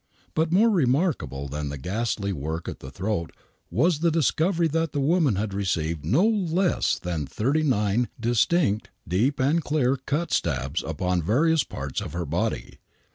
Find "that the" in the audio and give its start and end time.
4.69-4.99